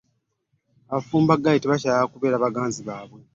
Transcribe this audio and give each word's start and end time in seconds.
abafumbo 0.89 1.29
baali 1.33 1.59
tebakyayagala 1.61 2.11
kubeera 2.13 2.35
na 2.37 2.45
baganzi 2.47 2.79
baabwe. 2.87 3.19